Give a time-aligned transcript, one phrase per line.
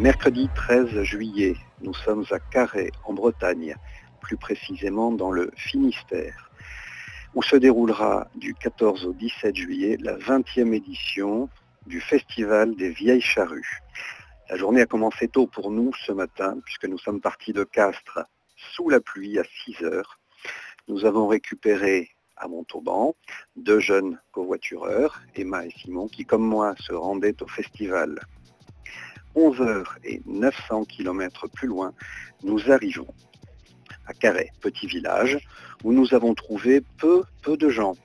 [0.00, 3.76] Mercredi 13 juillet, nous sommes à Carhaix, en Bretagne,
[4.22, 6.50] plus précisément dans le Finistère,
[7.34, 11.50] où se déroulera du 14 au 17 juillet la 20e édition
[11.86, 13.82] du Festival des Vieilles Charrues.
[14.48, 18.20] La journée a commencé tôt pour nous ce matin, puisque nous sommes partis de Castres
[18.56, 20.18] sous la pluie à 6 heures.
[20.88, 22.08] Nous avons récupéré
[22.38, 23.14] à Montauban
[23.54, 28.18] deux jeunes covoitureurs, Emma et Simon, qui comme moi se rendaient au festival.
[29.34, 31.92] 11 heures et 900 km plus loin,
[32.42, 33.06] nous arrivons
[34.06, 35.38] à Carhaix, petit village,
[35.84, 37.96] où nous avons trouvé peu, peu de gens.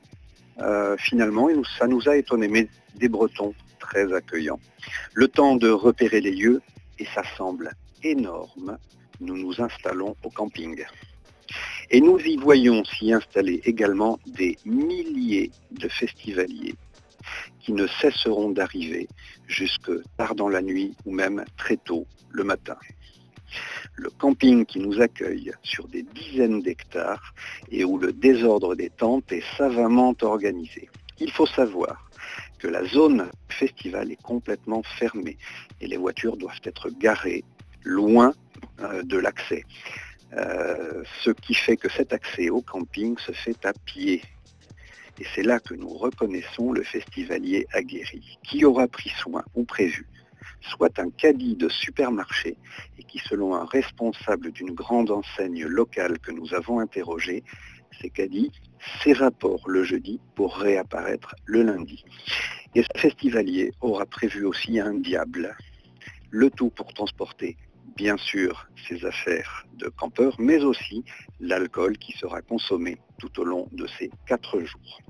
[0.60, 4.60] Euh, finalement, ça nous a étonnés, mais des Bretons très accueillants.
[5.14, 6.62] Le temps de repérer les lieux,
[7.00, 7.72] et ça semble
[8.04, 8.78] énorme,
[9.20, 10.84] nous nous installons au camping.
[11.90, 16.76] Et nous y voyons s'y installer également des milliers de festivaliers
[17.60, 19.08] qui ne cesseront d'arriver
[19.48, 22.78] jusque tard dans la nuit ou même très tôt le matin.
[23.96, 27.34] Le camping qui nous accueille sur des dizaines d'hectares
[27.72, 30.90] et où le désordre des tentes est savamment organisé.
[31.20, 32.10] Il faut savoir
[32.60, 35.38] que la zone festival est complètement fermée
[35.80, 37.44] et les voitures doivent être garées
[37.84, 38.34] loin
[38.82, 39.64] euh, de l'accès.
[40.34, 44.22] Euh, ce qui fait que cet accès au camping se fait à pied.
[45.20, 50.06] Et c'est là que nous reconnaissons le festivalier aguerri, qui aura pris soin ou prévu
[50.62, 52.58] soit un caddie de supermarché
[52.98, 57.44] et qui, selon un responsable d'une grande enseigne locale que nous avons interrogé,
[58.02, 58.52] ces caddies
[59.18, 62.04] rapports le jeudi pour réapparaître le lundi.
[62.74, 65.56] Et ce festivalier aura prévu aussi un diable,
[66.30, 67.58] le tout pour transporter
[67.96, 71.04] bien sûr ses affaires de campeur, mais aussi
[71.40, 75.02] l'alcool qui sera consommé tout au long de ces quatre jours.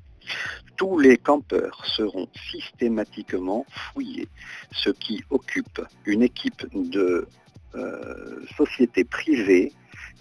[0.75, 4.27] Tous les campeurs seront systématiquement fouillés,
[4.71, 7.27] ce qui occupe une équipe de
[7.75, 9.71] euh, sociétés privées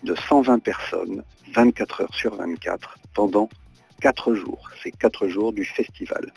[0.02, 1.22] de 120 personnes,
[1.54, 3.48] 24 heures sur 24, pendant
[4.00, 4.68] 4 jours.
[4.82, 6.32] C'est 4 jours du festival.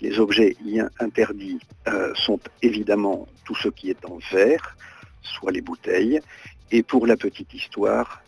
[0.00, 0.56] Les objets
[1.00, 1.58] interdits
[1.88, 4.76] euh, sont évidemment tout ce qui est en verre,
[5.22, 6.20] soit les bouteilles.
[6.70, 8.22] Et pour la petite histoire,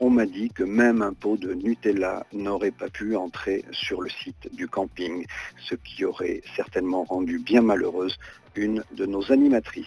[0.00, 4.10] on m'a dit que même un pot de Nutella n'aurait pas pu entrer sur le
[4.10, 5.26] site du camping,
[5.58, 8.18] ce qui aurait certainement rendu bien malheureuse
[8.56, 9.86] une de nos animatrices.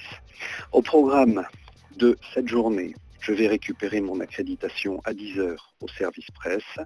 [0.72, 1.46] Au programme
[1.98, 6.78] de cette journée, je vais récupérer mon accréditation à 10h au service presse.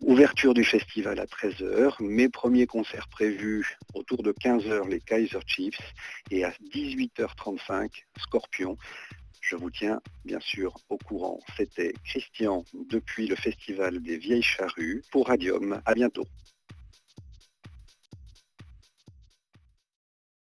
[0.00, 5.94] Ouverture du festival à 13h, mes premiers concerts prévus autour de 15h les Kaiser Chiefs
[6.30, 7.88] et à 18h35
[8.18, 8.76] Scorpion.
[9.40, 11.40] Je vous tiens bien sûr au courant.
[11.56, 15.80] C'était Christian depuis le Festival des Vieilles Charrues pour Radium.
[15.86, 16.26] À bientôt.